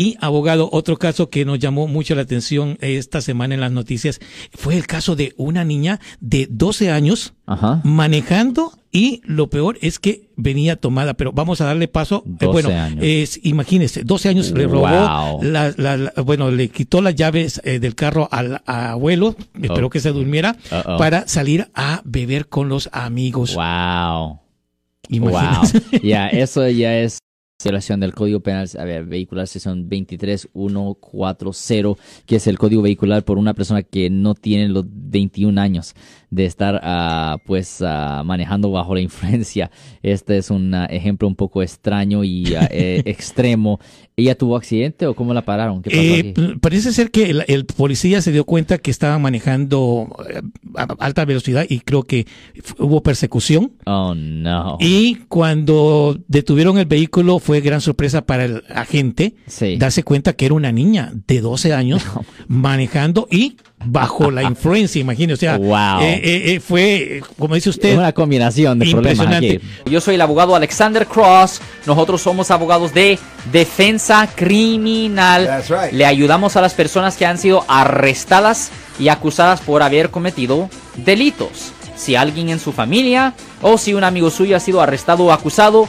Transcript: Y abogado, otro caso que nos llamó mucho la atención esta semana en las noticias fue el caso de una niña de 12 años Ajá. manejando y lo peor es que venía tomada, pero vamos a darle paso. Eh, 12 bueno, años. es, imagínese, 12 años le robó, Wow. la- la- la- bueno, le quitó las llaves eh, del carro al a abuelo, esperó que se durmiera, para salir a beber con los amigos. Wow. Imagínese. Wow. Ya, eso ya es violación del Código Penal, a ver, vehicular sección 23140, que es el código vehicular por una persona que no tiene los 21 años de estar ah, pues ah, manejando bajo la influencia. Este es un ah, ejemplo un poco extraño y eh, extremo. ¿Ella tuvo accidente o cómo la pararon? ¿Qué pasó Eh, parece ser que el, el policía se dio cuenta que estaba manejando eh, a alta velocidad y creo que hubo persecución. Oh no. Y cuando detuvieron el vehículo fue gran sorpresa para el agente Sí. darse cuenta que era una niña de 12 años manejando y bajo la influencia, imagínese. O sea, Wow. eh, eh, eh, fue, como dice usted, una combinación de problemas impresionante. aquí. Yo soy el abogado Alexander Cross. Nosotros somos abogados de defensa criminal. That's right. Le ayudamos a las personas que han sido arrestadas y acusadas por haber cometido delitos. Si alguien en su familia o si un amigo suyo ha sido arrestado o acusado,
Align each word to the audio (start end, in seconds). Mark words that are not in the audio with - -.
Y 0.00 0.16
abogado, 0.20 0.68
otro 0.70 0.96
caso 0.96 1.28
que 1.28 1.44
nos 1.44 1.58
llamó 1.58 1.88
mucho 1.88 2.14
la 2.14 2.22
atención 2.22 2.78
esta 2.80 3.20
semana 3.20 3.54
en 3.56 3.60
las 3.60 3.72
noticias 3.72 4.20
fue 4.52 4.76
el 4.76 4.86
caso 4.86 5.16
de 5.16 5.34
una 5.36 5.64
niña 5.64 5.98
de 6.20 6.46
12 6.48 6.92
años 6.92 7.34
Ajá. 7.46 7.80
manejando 7.82 8.72
y 8.92 9.20
lo 9.24 9.50
peor 9.50 9.76
es 9.82 9.98
que 9.98 10.28
venía 10.36 10.76
tomada, 10.76 11.14
pero 11.14 11.32
vamos 11.32 11.60
a 11.60 11.64
darle 11.64 11.88
paso. 11.88 12.22
Eh, 12.26 12.30
12 12.38 12.46
bueno, 12.52 12.68
años. 12.80 13.00
es, 13.02 13.40
imagínese, 13.42 14.04
12 14.04 14.28
años 14.28 14.52
le 14.52 14.68
robó, 14.68 14.86
Wow. 14.86 15.42
la- 15.42 15.74
la- 15.76 15.96
la- 15.96 16.12
bueno, 16.24 16.52
le 16.52 16.68
quitó 16.68 17.02
las 17.02 17.16
llaves 17.16 17.60
eh, 17.64 17.80
del 17.80 17.96
carro 17.96 18.28
al 18.30 18.62
a 18.66 18.92
abuelo, 18.92 19.34
esperó 19.60 19.90
que 19.90 19.98
se 19.98 20.12
durmiera, 20.12 20.56
para 20.96 21.26
salir 21.26 21.68
a 21.74 22.02
beber 22.04 22.46
con 22.48 22.68
los 22.68 22.88
amigos. 22.92 23.56
Wow. 23.56 24.38
Imagínese. 25.08 25.80
Wow. 25.90 26.00
Ya, 26.04 26.28
eso 26.28 26.68
ya 26.68 26.96
es 26.98 27.18
violación 27.64 27.98
del 27.98 28.14
Código 28.14 28.38
Penal, 28.38 28.68
a 28.78 28.84
ver, 28.84 29.04
vehicular 29.04 29.48
sección 29.48 29.88
23140, 29.88 32.00
que 32.24 32.36
es 32.36 32.46
el 32.46 32.56
código 32.56 32.82
vehicular 32.82 33.24
por 33.24 33.36
una 33.36 33.52
persona 33.52 33.82
que 33.82 34.10
no 34.10 34.36
tiene 34.36 34.68
los 34.68 34.84
21 34.86 35.60
años 35.60 35.96
de 36.30 36.44
estar 36.44 36.78
ah, 36.82 37.38
pues 37.46 37.82
ah, 37.82 38.22
manejando 38.24 38.70
bajo 38.70 38.94
la 38.94 39.00
influencia. 39.00 39.70
Este 40.02 40.38
es 40.38 40.50
un 40.50 40.74
ah, 40.74 40.86
ejemplo 40.86 41.26
un 41.26 41.34
poco 41.34 41.62
extraño 41.62 42.22
y 42.24 42.54
eh, 42.70 43.02
extremo. 43.06 43.80
¿Ella 44.16 44.36
tuvo 44.36 44.56
accidente 44.56 45.06
o 45.06 45.14
cómo 45.14 45.32
la 45.32 45.42
pararon? 45.42 45.80
¿Qué 45.80 45.90
pasó 45.90 46.02
Eh, 46.02 46.34
parece 46.60 46.92
ser 46.92 47.12
que 47.12 47.30
el, 47.30 47.44
el 47.46 47.66
policía 47.66 48.20
se 48.20 48.32
dio 48.32 48.44
cuenta 48.44 48.78
que 48.78 48.90
estaba 48.90 49.16
manejando 49.18 50.08
eh, 50.28 50.42
a 50.76 50.88
alta 50.98 51.24
velocidad 51.24 51.64
y 51.68 51.80
creo 51.80 52.02
que 52.02 52.26
hubo 52.78 53.00
persecución. 53.02 53.72
Oh 53.86 54.14
no. 54.16 54.76
Y 54.80 55.18
cuando 55.28 56.18
detuvieron 56.26 56.78
el 56.78 56.86
vehículo 56.86 57.38
fue 57.48 57.62
gran 57.62 57.80
sorpresa 57.80 58.20
para 58.26 58.44
el 58.44 58.62
agente 58.68 59.34
Sí. 59.46 59.78
darse 59.78 60.02
cuenta 60.02 60.34
que 60.34 60.44
era 60.44 60.54
una 60.54 60.70
niña 60.70 61.12
de 61.26 61.40
12 61.40 61.72
años 61.72 62.02
manejando 62.46 63.26
y 63.30 63.56
bajo 63.86 64.30
la 64.30 64.42
influencia, 64.42 65.00
imagínese. 65.00 65.32
O 65.32 65.36
sea, 65.38 65.56
Wow. 65.56 66.02
eh, 66.02 66.20
eh, 66.22 66.42
eh, 66.54 66.60
fue, 66.60 67.22
como 67.38 67.54
dice 67.54 67.70
usted, 67.70 67.96
una 67.96 68.12
combinación 68.12 68.78
de 68.78 68.90
problemas 68.90 69.18
impresionante. 69.24 69.56
aquí. 69.84 69.90
Yo 69.90 70.02
soy 70.02 70.16
el 70.16 70.20
abogado 70.20 70.54
Alexander 70.54 71.06
Cross. 71.06 71.62
Nosotros 71.86 72.20
somos 72.20 72.50
abogados 72.50 72.92
de 72.92 73.18
defensa 73.50 74.28
criminal. 74.34 75.46
That's 75.46 75.70
right. 75.70 75.92
Le 75.92 76.04
ayudamos 76.04 76.54
a 76.56 76.60
las 76.60 76.74
personas 76.74 77.16
que 77.16 77.24
han 77.24 77.38
sido 77.38 77.64
arrestadas 77.66 78.70
y 79.00 79.08
acusadas 79.08 79.62
por 79.62 79.82
haber 79.82 80.10
cometido 80.10 80.68
delitos. 80.96 81.72
Si 81.96 82.14
alguien 82.14 82.48
en 82.50 82.60
su 82.60 82.72
familia 82.72 83.32
o 83.62 83.78
si 83.78 83.94
un 83.94 84.04
amigo 84.04 84.30
suyo 84.30 84.56
ha 84.56 84.60
sido 84.60 84.80
arrestado 84.80 85.24
o 85.24 85.32
acusado, 85.32 85.88